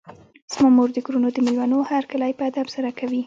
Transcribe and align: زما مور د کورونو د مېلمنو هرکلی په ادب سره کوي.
زما 0.53 0.69
مور 0.77 0.89
د 0.93 0.97
کورونو 1.05 1.27
د 1.33 1.37
مېلمنو 1.45 1.87
هرکلی 1.91 2.31
په 2.37 2.43
ادب 2.49 2.67
سره 2.75 2.89
کوي. 2.99 3.19